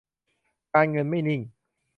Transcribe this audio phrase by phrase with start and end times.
[0.73, 1.41] การเงินไม่นิ่ง